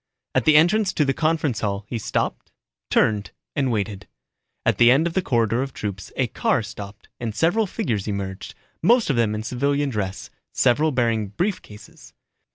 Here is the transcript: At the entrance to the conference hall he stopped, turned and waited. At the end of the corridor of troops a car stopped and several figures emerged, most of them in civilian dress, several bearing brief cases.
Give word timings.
At 0.33 0.45
the 0.45 0.55
entrance 0.57 0.93
to 0.93 1.05
the 1.05 1.13
conference 1.13 1.59
hall 1.59 1.85
he 1.87 1.99
stopped, 1.99 2.51
turned 2.89 3.29
and 3.55 3.71
waited. 3.71 4.07
At 4.65 4.79
the 4.79 4.89
end 4.89 5.05
of 5.05 5.13
the 5.13 5.21
corridor 5.21 5.61
of 5.61 5.73
troops 5.73 6.11
a 6.15 6.25
car 6.25 6.63
stopped 6.63 7.07
and 7.19 7.35
several 7.35 7.67
figures 7.67 8.07
emerged, 8.07 8.55
most 8.81 9.11
of 9.11 9.15
them 9.15 9.35
in 9.35 9.43
civilian 9.43 9.91
dress, 9.91 10.31
several 10.53 10.91
bearing 10.91 11.27
brief 11.27 11.61
cases. 11.61 12.15